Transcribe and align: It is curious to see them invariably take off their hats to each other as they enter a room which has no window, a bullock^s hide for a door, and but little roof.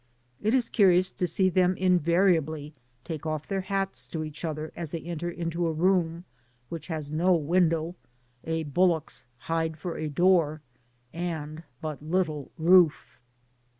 It 0.41 0.55
is 0.55 0.67
curious 0.71 1.11
to 1.11 1.27
see 1.27 1.47
them 1.47 1.77
invariably 1.77 2.73
take 3.03 3.27
off 3.27 3.47
their 3.47 3.61
hats 3.61 4.07
to 4.07 4.23
each 4.23 4.43
other 4.43 4.73
as 4.75 4.89
they 4.89 5.01
enter 5.01 5.29
a 5.29 5.53
room 5.71 6.25
which 6.69 6.87
has 6.87 7.11
no 7.11 7.35
window, 7.35 7.95
a 8.43 8.63
bullock^s 8.63 9.25
hide 9.37 9.77
for 9.77 9.97
a 9.99 10.09
door, 10.09 10.61
and 11.13 11.61
but 11.83 12.01
little 12.01 12.49
roof. 12.57 13.19